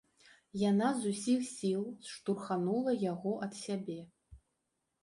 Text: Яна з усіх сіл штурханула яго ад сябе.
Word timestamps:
Яна 0.69 0.87
з 1.01 1.11
усіх 1.15 1.43
сіл 1.51 1.83
штурханула 2.09 2.99
яго 3.05 3.39
ад 3.49 3.53
сябе. 3.65 3.99